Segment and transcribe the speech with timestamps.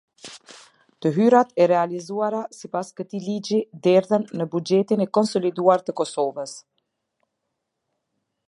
[1.05, 6.61] Të hyrat e realizuara sipas këtij ligji derdhen në Buxhetin e Konsoliduar të Kosovës.